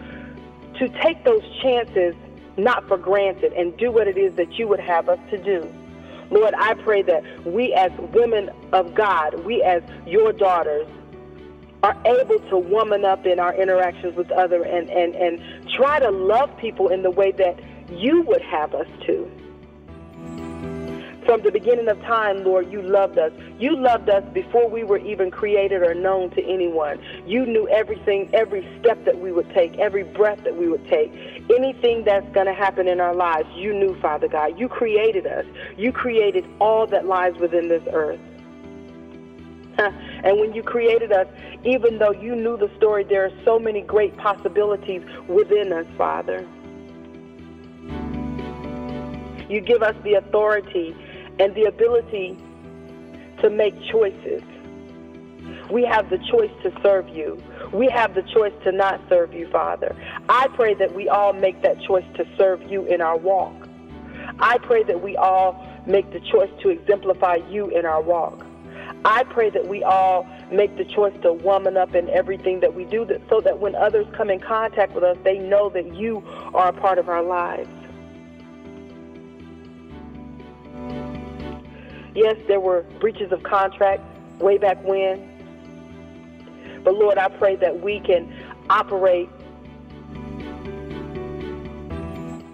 to 0.80 0.90
take 1.02 1.24
those 1.24 1.44
chances 1.62 2.16
not 2.58 2.88
for 2.88 2.98
granted 2.98 3.54
and 3.54 3.76
do 3.78 3.92
what 3.92 4.08
it 4.08 4.18
is 4.18 4.34
that 4.36 4.54
you 4.54 4.68
would 4.68 4.80
have 4.80 5.10
us 5.10 5.20
to 5.30 5.38
do. 5.38 5.68
Lord, 6.32 6.54
I 6.58 6.76
pray 6.76 7.02
that 7.04 7.24
we 7.46 7.74
as 7.74 7.92
women 8.14 8.50
of 8.72 8.94
God, 8.94 9.44
we 9.46 9.64
as 9.64 9.82
your 10.06 10.32
daughters, 10.32 10.88
are 11.82 11.96
able 12.06 12.40
to 12.50 12.58
woman 12.58 13.06
up 13.06 13.26
in 13.26 13.40
our 13.40 13.56
interactions 13.56 14.16
with 14.16 14.30
other 14.32 14.64
and, 14.64 14.90
and, 14.90 15.16
and 15.16 15.40
try 15.78 16.00
to 16.00 16.12
love 16.12 16.56
people 16.58 16.90
in 16.90 17.04
the 17.04 17.12
way 17.12 17.32
that 17.32 17.58
you 17.90 18.22
would 18.24 18.42
have 18.42 18.76
us 18.76 18.88
to. 19.06 19.32
From 21.30 21.44
the 21.44 21.52
beginning 21.52 21.88
of 21.88 22.02
time, 22.02 22.44
Lord, 22.44 22.72
you 22.72 22.82
loved 22.82 23.20
us. 23.20 23.32
You 23.60 23.78
loved 23.78 24.10
us 24.10 24.24
before 24.34 24.68
we 24.68 24.84
were 24.84 24.98
even 24.98 25.30
created 25.30 25.84
or 25.84 25.94
known 25.94 26.32
to 26.32 26.44
anyone. 26.44 27.00
You 27.28 27.46
knew 27.46 27.70
everything, 27.70 28.32
every 28.34 28.68
step 28.80 29.06
that 29.06 29.20
we 29.20 29.32
would 29.32 29.48
take, 29.54 29.78
every 29.78 30.02
breath 30.02 30.44
that 30.44 30.58
we 30.58 30.68
would 30.68 30.88
take, 30.88 31.14
anything 31.56 32.04
that's 32.04 32.28
going 32.34 32.48
to 32.48 32.54
happen 32.56 32.88
in 32.88 33.00
our 33.00 33.14
lives. 33.14 33.48
You 33.54 33.76
knew, 33.76 33.96
Father 34.02 34.28
God. 34.28 34.58
You 34.58 34.68
created 34.68 35.28
us. 35.28 35.46
You 35.78 35.92
created 35.92 36.48
all 36.60 36.88
that 36.88 37.06
lies 37.06 37.36
within 37.36 37.68
this 37.68 37.84
earth. 37.94 38.20
And 39.78 40.40
when 40.40 40.56
you 40.56 40.64
created 40.64 41.12
us, 41.12 41.28
even 41.64 42.00
though 42.00 42.12
you 42.12 42.36
knew 42.36 42.58
the 42.58 42.72
story, 42.76 43.04
there 43.04 43.24
are 43.24 43.46
so 43.46 43.60
many 43.60 43.82
great 43.82 44.18
possibilities 44.18 45.04
within 45.28 45.74
us, 45.74 45.86
Father. 45.96 46.44
You 49.48 49.62
give 49.62 49.82
us 49.82 49.96
the 50.04 50.14
authority 50.14 50.96
and 51.40 51.56
the 51.56 51.64
ability 51.64 52.38
to 53.42 53.50
make 53.50 53.74
choices. 53.92 54.44
We 55.72 55.84
have 55.86 56.10
the 56.10 56.18
choice 56.18 56.52
to 56.64 56.72
serve 56.82 57.08
you. 57.10 57.42
We 57.74 57.88
have 57.90 58.14
the 58.16 58.24
choice 58.24 58.54
to 58.64 58.72
not 58.72 59.00
serve 59.08 59.34
you, 59.34 59.48
Father. 59.50 59.96
I 60.28 60.48
pray 60.50 60.74
that 60.76 60.94
we 60.94 61.08
all 61.08 61.34
make 61.34 61.62
that 61.62 61.82
choice 61.82 62.06
to 62.16 62.26
serve 62.38 62.62
you 62.64 62.86
in 62.86 63.02
our 63.02 63.18
walk. 63.18 63.68
I 64.40 64.58
pray 64.60 64.84
that 64.84 65.02
we 65.02 65.16
all 65.16 65.66
make 65.86 66.12
the 66.12 66.20
choice 66.20 66.52
to 66.62 66.70
exemplify 66.70 67.36
you 67.50 67.70
in 67.70 67.86
our 67.86 68.02
walk. 68.02 68.46
I 69.06 69.24
pray 69.24 69.50
that 69.52 69.68
we 69.68 69.84
all 69.84 70.28
make 70.52 70.76
the 70.78 70.84
choice 70.84 71.14
to 71.22 71.32
woman 71.32 71.78
up 71.78 71.96
in 71.96 72.10
everything 72.10 72.60
that 72.60 72.74
we 72.74 72.86
do 72.86 73.08
so 73.30 73.40
that 73.42 73.60
when 73.60 73.76
others 73.76 74.06
come 74.14 74.30
in 74.30 74.40
contact 74.40 74.94
with 74.94 75.04
us, 75.04 75.18
they 75.24 75.38
know 75.38 75.70
that 75.70 75.96
you 75.96 76.24
are 76.54 76.70
a 76.70 76.74
part 76.74 76.98
of 76.98 77.08
our 77.08 77.24
lives. 77.24 77.70
Yes, 82.16 82.36
there 82.48 82.60
were 82.60 82.84
breaches 83.00 83.32
of 83.32 83.44
contract 83.44 84.04
way 84.40 84.58
back 84.58 84.84
when. 84.84 85.28
But 86.84 86.96
Lord, 86.96 87.18
I 87.18 87.28
pray 87.30 87.56
that 87.58 87.82
we 87.82 88.00
can 88.00 88.34
operate 88.70 89.30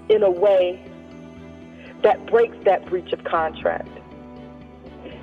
in 0.10 0.24
a 0.24 0.32
way 0.32 0.82
that 2.04 2.26
breaks 2.28 2.56
that 2.66 2.86
breach 2.88 3.12
of 3.14 3.24
contract. 3.24 3.90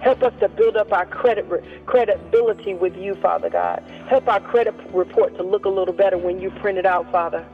Help 0.01 0.23
us 0.23 0.33
to 0.41 0.49
build 0.49 0.77
up 0.77 0.93
our 0.93 1.07
credit 1.07 1.47
credibility 1.87 2.75
with 2.75 2.97
you, 2.97 3.15
Father 3.17 3.49
God. 3.49 3.83
Help 4.09 4.27
our 4.27 4.41
credit 4.41 4.75
report 4.93 5.37
to 5.37 5.45
look 5.45 5.65
a 5.65 5.69
little 5.69 5.95
better 5.95 6.19
when 6.19 6.41
you 6.41 6.51
print 6.51 6.77
it 6.79 6.87
out, 6.87 7.11
Father. 7.13 7.47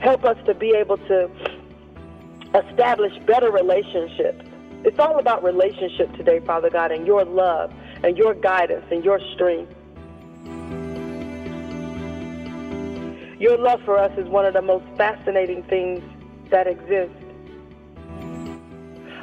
Help 0.00 0.24
us 0.24 0.38
to 0.46 0.54
be 0.54 0.70
able 0.70 0.96
to 0.96 1.30
establish 2.54 3.12
better 3.26 3.50
relationships. 3.50 4.46
It's 4.84 4.98
all 4.98 5.18
about 5.18 5.42
relationship 5.42 6.14
today, 6.14 6.40
Father 6.40 6.68
God, 6.68 6.92
and 6.92 7.06
your 7.06 7.24
love 7.24 7.72
and 8.02 8.18
your 8.18 8.34
guidance 8.34 8.84
and 8.90 9.02
your 9.02 9.18
strength. 9.34 9.72
Your 13.40 13.56
love 13.56 13.80
for 13.84 13.98
us 13.98 14.12
is 14.18 14.28
one 14.28 14.44
of 14.44 14.52
the 14.52 14.60
most 14.60 14.84
fascinating 14.98 15.62
things 15.64 16.02
that 16.50 16.66
exists. 16.66 17.16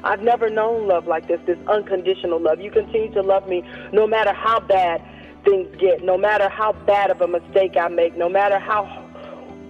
I've 0.04 0.24
never 0.24 0.50
known 0.50 0.88
love 0.88 1.06
like 1.06 1.28
this, 1.28 1.40
this 1.46 1.60
unconditional 1.68 2.42
love. 2.42 2.60
You 2.60 2.72
continue 2.72 3.14
to 3.14 3.22
love 3.22 3.48
me 3.48 3.64
no 3.94 4.08
matter 4.08 4.34
how 4.34 4.60
bad 4.62 5.00
things 5.46 5.76
get, 5.80 6.04
no 6.04 6.18
matter 6.18 6.50
how 6.50 6.74
bad 6.74 7.12
of 7.12 7.22
a 7.22 7.28
mistake 7.28 7.78
I 7.78 7.88
make, 7.88 8.18
no 8.18 8.30
matter 8.30 8.58
how 8.58 8.84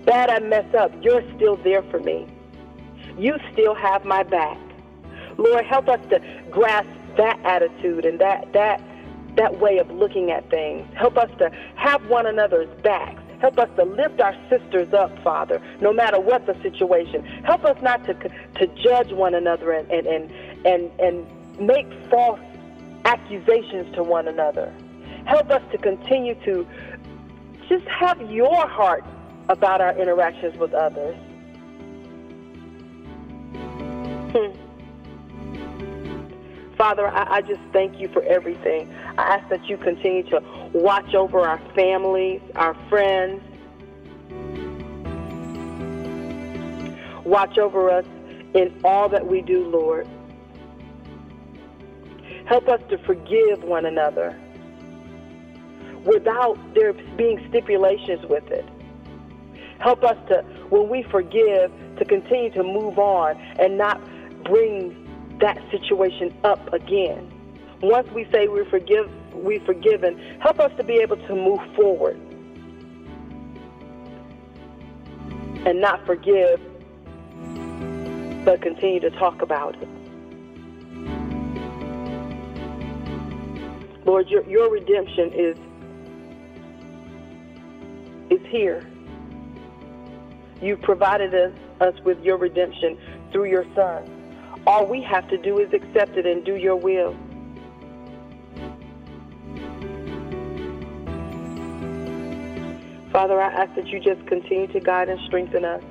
bad 0.06 0.30
I 0.30 0.40
mess 0.40 0.74
up, 0.74 0.92
you're 1.02 1.24
still 1.36 1.58
there 1.58 1.84
for 1.84 2.00
me. 2.00 2.28
You 3.18 3.36
still 3.52 3.76
have 3.76 4.06
my 4.06 4.24
back. 4.24 4.58
Lord, 5.42 5.66
help 5.66 5.90
us 5.90 6.00
to 6.10 6.20
grasp 6.52 6.90
that 7.18 7.40
attitude 7.44 8.06
and 8.06 8.20
that 8.20 8.52
that 8.54 8.82
that 9.36 9.60
way 9.60 9.78
of 9.78 9.90
looking 9.90 10.30
at 10.32 10.50
things. 10.50 10.88
Help 10.96 11.18
us 11.18 11.30
to 11.38 11.50
have 11.76 12.06
one 12.08 12.26
another's 12.26 12.70
backs. 12.82 13.22
Help 13.40 13.58
us 13.58 13.70
to 13.76 13.84
lift 13.84 14.20
our 14.22 14.36
sisters 14.50 14.94
up, 14.94 15.12
Father, 15.24 15.62
no 15.80 15.92
matter 15.92 16.20
what 16.20 16.46
the 16.46 16.54
situation. 16.62 17.24
Help 17.44 17.66
us 17.66 17.78
not 17.82 18.04
to 18.06 18.14
to 18.14 18.68
judge 18.84 19.12
one 19.12 19.34
another 19.34 19.72
and 19.72 19.90
and 19.92 20.06
and 20.06 20.32
and, 20.66 20.92
and 21.00 21.60
make 21.60 21.88
false 22.10 22.40
accusations 23.06 23.94
to 23.96 24.04
one 24.04 24.28
another. 24.28 24.72
Help 25.26 25.50
us 25.50 25.62
to 25.72 25.78
continue 25.78 26.36
to 26.46 26.68
just 27.68 27.88
have 27.88 28.22
your 28.30 28.68
heart 28.68 29.04
about 29.50 29.82
our 29.82 29.98
interactions 29.98 30.56
with 30.58 30.74
others. 30.74 31.16
Hmm. 34.34 34.71
Father, 36.82 37.08
I, 37.10 37.36
I, 37.36 37.42
just 37.44 37.62
thank 37.72 38.00
you 38.00 38.08
for 38.08 38.24
everything. 38.24 38.92
I 39.16 39.36
ask 39.36 39.48
that 39.50 39.64
you 39.70 39.78
continue 39.78 40.24
to 40.32 40.42
watch 40.74 41.14
over 41.14 41.42
our 41.42 41.62
families, 41.76 42.42
our 42.56 42.74
friends. 42.90 43.40
Watch 47.24 47.60
over 47.60 47.92
us 47.92 48.06
in 48.56 48.82
all 48.84 49.10
that 49.10 49.28
we 49.28 49.42
do, 49.44 49.64
Lord. 49.68 50.08
Help 52.48 52.68
us 52.68 52.82
to 52.90 52.98
forgive 53.06 53.62
one 53.62 53.86
another 53.86 54.36
without 56.04 56.58
there 56.74 56.94
being 56.94 57.46
stipulations 57.50 58.26
with 58.26 58.48
it. 58.50 58.66
Help 59.78 60.04
us 60.04 60.18
to, 60.30 60.42
when 60.72 60.90
we 60.90 61.04
forgive, 61.12 61.72
to 61.98 62.06
continue 62.06 62.50
to 62.54 62.64
move 62.64 62.98
on 62.98 63.40
and 63.60 63.78
not 63.78 64.02
bring 64.46 65.01
that 65.42 65.58
situation 65.72 66.34
up 66.44 66.72
again. 66.74 67.32
Once 67.82 68.08
we 68.12 68.26
say 68.32 68.48
we 68.48 68.64
forgive, 68.70 69.12
we 69.34 69.60
forgiven, 69.60 70.18
help 70.40 70.60
us 70.60 70.72
to 70.78 70.84
be 70.84 70.98
able 70.98 71.18
to 71.18 71.36
move 71.36 71.60
forward 71.76 72.16
and 75.66 75.82
not 75.82 76.06
forgive, 76.06 76.60
but 78.46 78.62
continue 78.62 79.00
to 79.00 79.10
talk 79.12 79.42
about 79.42 79.76
it. 79.82 79.88
Lord, 84.06 84.30
your, 84.30 84.44
your 84.48 84.72
redemption 84.72 85.32
is 85.34 85.58
is 88.30 88.46
here. 88.48 88.88
You've 90.62 90.82
provided 90.82 91.34
us, 91.34 91.52
us 91.82 92.00
with 92.06 92.22
your 92.24 92.38
redemption 92.38 92.98
through 93.32 93.46
your 93.46 93.66
Son. 93.76 94.21
All 94.68 94.86
we 94.86 95.02
have 95.02 95.28
to 95.30 95.38
do 95.38 95.60
is 95.60 95.74
accept 95.74 96.18
it 96.18 96.26
and 96.26 96.46
do 96.46 96.56
your 96.56 96.76
will. 96.76 97.16
Father, 103.12 103.42
I 103.42 103.52
ask 103.52 103.76
that 103.76 103.88
you 103.88 104.00
just 104.00 104.26
continue 104.28 104.68
to 104.68 104.80
guide 104.80 105.10
and 105.10 105.20
strengthen 105.28 105.66
us. 105.66 105.84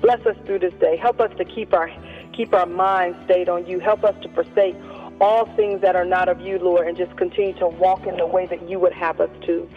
Bless 0.00 0.24
us 0.24 0.36
through 0.46 0.60
this 0.60 0.72
day. 0.80 0.96
Help 0.96 1.20
us 1.20 1.30
to 1.36 1.44
keep 1.44 1.74
our 1.74 1.90
keep 2.34 2.54
our 2.54 2.64
minds 2.64 3.18
stayed 3.24 3.48
on 3.48 3.66
you. 3.66 3.80
Help 3.80 4.02
us 4.04 4.14
to 4.22 4.28
forsake 4.30 4.74
all 5.20 5.44
things 5.56 5.82
that 5.82 5.94
are 5.94 6.06
not 6.06 6.28
of 6.28 6.40
you, 6.40 6.58
Lord, 6.58 6.86
and 6.86 6.96
just 6.96 7.14
continue 7.16 7.52
to 7.58 7.68
walk 7.68 8.06
in 8.06 8.16
the 8.16 8.26
way 8.26 8.46
that 8.46 8.66
you 8.68 8.78
would 8.78 8.94
have 8.94 9.20
us 9.20 9.30
to. 9.44 9.68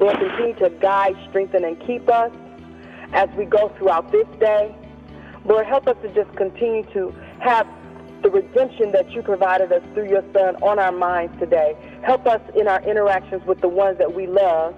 Lord, 0.00 0.16
continue 0.18 0.54
to 0.60 0.70
guide, 0.80 1.14
strengthen, 1.28 1.64
and 1.64 1.78
keep 1.86 2.08
us 2.08 2.32
as 3.12 3.28
we 3.36 3.44
go 3.44 3.68
throughout 3.76 4.10
this 4.10 4.26
day. 4.40 4.74
Lord, 5.44 5.66
help 5.66 5.88
us 5.88 5.96
to 6.02 6.14
just 6.14 6.34
continue 6.36 6.84
to 6.92 7.14
have 7.40 7.66
the 8.22 8.30
redemption 8.30 8.92
that 8.92 9.10
you 9.10 9.22
provided 9.22 9.72
us 9.72 9.82
through 9.94 10.08
your 10.08 10.22
Son 10.32 10.56
on 10.62 10.78
our 10.78 10.92
minds 10.92 11.36
today. 11.40 11.76
Help 12.04 12.26
us 12.26 12.40
in 12.54 12.68
our 12.68 12.80
interactions 12.82 13.44
with 13.46 13.60
the 13.60 13.68
ones 13.68 13.98
that 13.98 14.14
we 14.14 14.26
love, 14.28 14.74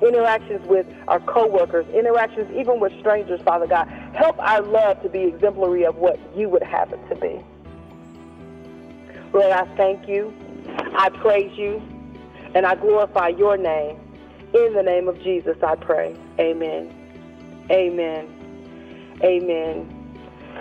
interactions 0.00 0.64
with 0.68 0.86
our 1.08 1.18
coworkers, 1.20 1.86
interactions 1.92 2.48
even 2.56 2.78
with 2.78 2.92
strangers, 3.00 3.40
Father 3.42 3.66
God. 3.66 3.88
Help 4.14 4.38
our 4.38 4.62
love 4.62 5.02
to 5.02 5.08
be 5.08 5.24
exemplary 5.24 5.84
of 5.84 5.96
what 5.96 6.18
you 6.36 6.48
would 6.48 6.62
have 6.62 6.92
it 6.92 7.00
to 7.08 7.16
be. 7.16 7.40
Lord, 9.32 9.52
I 9.52 9.66
thank 9.76 10.08
you, 10.08 10.32
I 10.96 11.10
praise 11.10 11.56
you, 11.58 11.82
and 12.54 12.64
I 12.64 12.76
glorify 12.76 13.28
your 13.28 13.56
name. 13.56 13.98
In 14.54 14.72
the 14.72 14.82
name 14.82 15.08
of 15.08 15.20
Jesus, 15.22 15.56
I 15.62 15.74
pray. 15.74 16.16
Amen. 16.38 16.94
Amen. 17.70 18.37
Amen. 19.22 19.94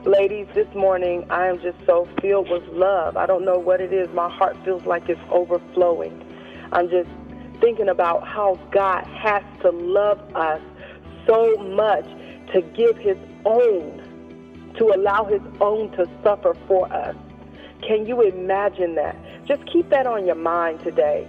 Ladies, 0.06 0.48
this 0.54 0.68
morning 0.76 1.26
I 1.30 1.48
am 1.48 1.60
just 1.62 1.78
so 1.86 2.08
filled 2.22 2.50
with 2.50 2.64
love. 2.70 3.18
I 3.18 3.26
don't 3.26 3.46
know 3.46 3.58
what 3.58 3.82
it 3.82 3.94
is. 3.94 4.08
My 4.14 4.30
heart 4.30 4.58
feels 4.64 4.84
like 4.86 5.10
it's 5.10 5.22
overflowing. 5.32 6.24
I'm 6.72 6.90
just 6.90 7.10
thinking 7.62 7.90
about 7.90 8.28
how 8.28 8.60
God 8.72 9.06
has 9.08 9.44
to 9.62 9.70
love 9.72 10.20
us 10.36 10.62
so 11.28 11.58
much 11.58 12.06
to 12.54 12.62
give 12.76 12.98
his 12.98 13.18
own, 13.46 14.74
to 14.78 14.86
allow 14.96 15.26
his 15.26 15.42
own 15.60 15.92
to 15.92 16.06
suffer 16.24 16.56
for 16.68 16.92
us. 16.92 17.16
Can 17.88 18.06
you 18.06 18.22
imagine 18.22 18.96
that? 18.96 19.16
Just 19.46 19.66
keep 19.72 19.90
that 19.90 20.08
on 20.08 20.26
your 20.26 20.36
mind 20.36 20.80
today 20.82 21.28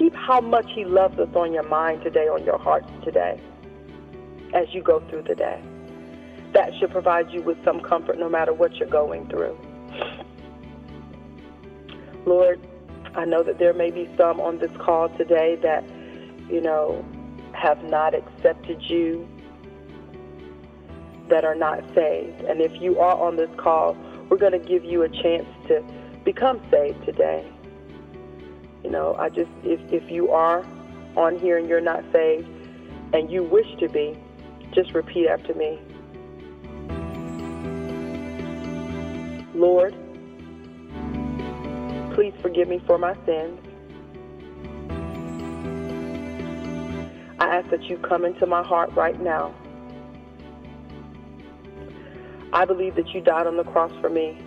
keep 0.00 0.14
how 0.14 0.40
much 0.40 0.66
He 0.74 0.84
loves 0.84 1.18
us 1.18 1.28
on 1.34 1.52
your 1.52 1.68
mind 1.68 2.02
today, 2.02 2.26
on 2.26 2.44
your 2.44 2.58
hearts 2.58 2.90
today, 3.04 3.38
as 4.54 4.72
you 4.72 4.82
go 4.82 5.00
through 5.10 5.22
the 5.22 5.34
day. 5.34 5.62
That 6.52 6.70
should 6.78 6.90
provide 6.90 7.30
you 7.30 7.42
with 7.42 7.62
some 7.64 7.80
comfort 7.80 8.18
no 8.18 8.28
matter 8.28 8.52
what 8.52 8.76
you're 8.76 8.88
going 8.88 9.28
through. 9.28 9.58
Lord, 12.26 12.60
I 13.14 13.24
know 13.24 13.42
that 13.42 13.58
there 13.58 13.72
may 13.72 13.90
be 13.90 14.08
some 14.16 14.40
on 14.40 14.58
this 14.58 14.70
call 14.78 15.08
today 15.10 15.56
that, 15.62 15.84
you 16.48 16.60
know, 16.60 17.04
have 17.52 17.82
not 17.84 18.14
accepted 18.14 18.82
you, 18.82 19.28
that 21.28 21.44
are 21.44 21.54
not 21.54 21.82
saved. 21.94 22.42
And 22.42 22.60
if 22.60 22.72
you 22.80 22.98
are 22.98 23.16
on 23.16 23.36
this 23.36 23.50
call, 23.56 23.96
we're 24.28 24.36
going 24.36 24.52
to 24.52 24.58
give 24.58 24.84
you 24.84 25.02
a 25.02 25.08
chance 25.08 25.46
to 25.68 25.82
become 26.24 26.60
saved 26.70 27.04
today. 27.04 27.44
You 28.84 28.90
know, 28.90 29.14
I 29.16 29.28
just, 29.28 29.50
if, 29.64 29.80
if 29.92 30.10
you 30.10 30.30
are 30.30 30.64
on 31.16 31.38
here 31.38 31.58
and 31.58 31.68
you're 31.68 31.80
not 31.80 32.04
saved 32.12 32.48
and 33.12 33.30
you 33.30 33.42
wish 33.42 33.66
to 33.78 33.88
be, 33.88 34.16
just 34.72 34.94
repeat 34.94 35.26
after 35.26 35.54
me. 35.54 35.80
Lord, 39.60 39.94
please 42.14 42.32
forgive 42.40 42.66
me 42.66 42.80
for 42.86 42.96
my 42.96 43.14
sins. 43.26 43.60
I 47.38 47.56
ask 47.56 47.68
that 47.68 47.82
you 47.82 47.98
come 47.98 48.24
into 48.24 48.46
my 48.46 48.62
heart 48.62 48.90
right 48.94 49.20
now. 49.20 49.54
I 52.54 52.64
believe 52.64 52.94
that 52.94 53.12
you 53.12 53.20
died 53.20 53.46
on 53.46 53.58
the 53.58 53.64
cross 53.64 53.92
for 54.00 54.08
me 54.08 54.38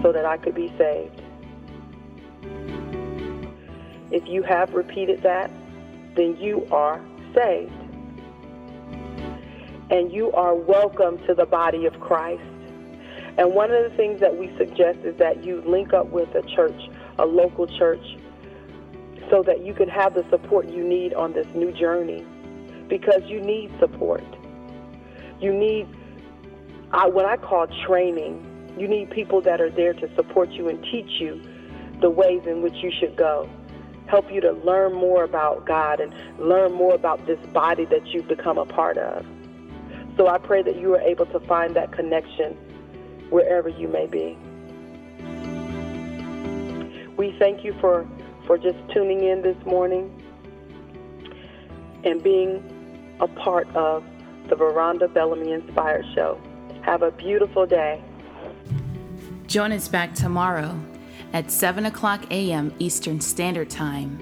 so 0.00 0.12
that 0.12 0.24
I 0.24 0.36
could 0.36 0.54
be 0.54 0.72
saved. 0.78 1.20
If 4.12 4.28
you 4.28 4.44
have 4.44 4.74
repeated 4.74 5.24
that, 5.24 5.50
then 6.14 6.36
you 6.36 6.68
are 6.70 7.04
saved. 7.34 7.72
And 9.90 10.12
you 10.12 10.30
are 10.32 10.54
welcome 10.54 11.18
to 11.26 11.34
the 11.34 11.46
body 11.46 11.86
of 11.86 11.98
Christ. 11.98 12.42
And 13.38 13.54
one 13.54 13.70
of 13.70 13.90
the 13.90 13.96
things 13.96 14.20
that 14.20 14.36
we 14.36 14.54
suggest 14.58 14.98
is 15.04 15.16
that 15.16 15.42
you 15.42 15.62
link 15.62 15.94
up 15.94 16.10
with 16.10 16.28
a 16.34 16.42
church, 16.54 16.78
a 17.18 17.24
local 17.24 17.66
church, 17.66 18.04
so 19.30 19.42
that 19.44 19.64
you 19.64 19.72
can 19.72 19.88
have 19.88 20.12
the 20.12 20.28
support 20.28 20.68
you 20.68 20.84
need 20.84 21.14
on 21.14 21.32
this 21.32 21.46
new 21.54 21.72
journey. 21.72 22.26
Because 22.88 23.22
you 23.24 23.40
need 23.40 23.72
support. 23.78 24.24
You 25.40 25.54
need, 25.54 25.86
I, 26.92 27.08
what 27.08 27.24
I 27.24 27.36
call 27.38 27.66
training. 27.86 28.74
You 28.78 28.88
need 28.88 29.10
people 29.10 29.40
that 29.42 29.60
are 29.60 29.70
there 29.70 29.94
to 29.94 30.14
support 30.16 30.50
you 30.50 30.68
and 30.68 30.82
teach 30.82 31.20
you 31.20 31.40
the 32.00 32.10
ways 32.10 32.42
in 32.46 32.60
which 32.60 32.76
you 32.82 32.92
should 33.00 33.16
go 33.16 33.48
help 34.08 34.32
you 34.32 34.40
to 34.40 34.52
learn 34.52 34.94
more 34.94 35.22
about 35.22 35.66
God 35.66 36.00
and 36.00 36.14
learn 36.38 36.72
more 36.72 36.94
about 36.94 37.26
this 37.26 37.38
body 37.52 37.84
that 37.86 38.06
you've 38.06 38.26
become 38.26 38.56
a 38.56 38.64
part 38.64 38.96
of. 38.96 39.24
So 40.18 40.26
I 40.26 40.36
pray 40.36 40.62
that 40.62 40.76
you 40.76 40.92
are 40.96 41.00
able 41.00 41.26
to 41.26 41.38
find 41.46 41.76
that 41.76 41.92
connection 41.92 42.54
wherever 43.30 43.68
you 43.68 43.86
may 43.86 44.06
be. 44.06 44.36
We 47.16 47.36
thank 47.38 47.64
you 47.64 47.72
for, 47.80 48.04
for 48.44 48.58
just 48.58 48.78
tuning 48.92 49.22
in 49.22 49.42
this 49.42 49.56
morning 49.64 50.10
and 52.02 52.20
being 52.20 53.16
a 53.20 53.28
part 53.28 53.68
of 53.76 54.04
the 54.48 54.56
Veronda 54.56 55.06
Bellamy 55.06 55.52
Inspired 55.52 56.04
Show. 56.16 56.40
Have 56.82 57.02
a 57.02 57.12
beautiful 57.12 57.64
day. 57.64 58.02
Join 59.46 59.70
us 59.70 59.86
back 59.86 60.14
tomorrow 60.14 60.80
at 61.32 61.52
7 61.52 61.86
o'clock 61.86 62.24
a.m. 62.32 62.74
Eastern 62.80 63.20
Standard 63.20 63.70
Time 63.70 64.18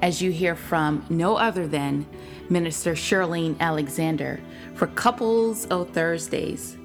as 0.00 0.22
you 0.22 0.30
hear 0.30 0.54
from 0.54 1.04
no 1.10 1.36
other 1.36 1.66
than 1.66 2.06
Minister 2.48 2.92
Shirlene 2.92 3.58
Alexander 3.60 4.40
for 4.76 4.86
Couples 4.88 5.66
O 5.70 5.84
Thursdays. 5.84 6.76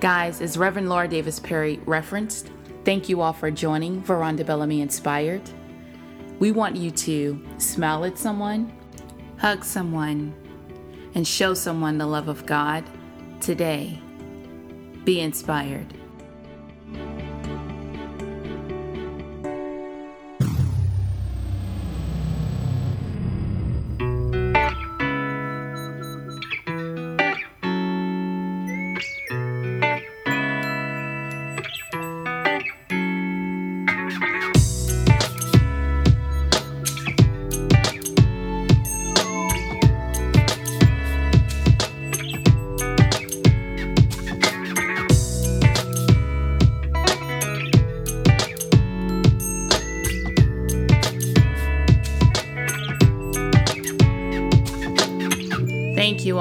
Guys, 0.00 0.40
as 0.40 0.58
Reverend 0.58 0.88
Laura 0.88 1.08
Davis 1.08 1.40
Perry 1.40 1.80
referenced, 1.86 2.50
thank 2.84 3.08
you 3.08 3.20
all 3.20 3.32
for 3.32 3.50
joining 3.50 4.02
Veronda 4.02 4.44
Bellamy 4.44 4.82
Inspired. 4.82 5.42
We 6.38 6.52
want 6.52 6.76
you 6.76 6.90
to 6.90 7.42
smile 7.58 8.04
at 8.04 8.18
someone, 8.18 8.72
hug 9.38 9.64
someone, 9.64 10.34
and 11.14 11.26
show 11.26 11.54
someone 11.54 11.98
the 11.98 12.06
love 12.06 12.28
of 12.28 12.44
God 12.46 12.84
today. 13.40 14.00
Be 15.04 15.20
inspired. 15.20 16.01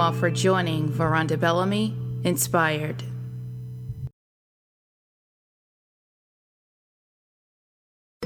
All 0.02 0.12
for 0.12 0.32
joining 0.32 0.90
Veronda 0.90 1.38
Bellamy 1.38 1.94
Inspired. 2.24 3.04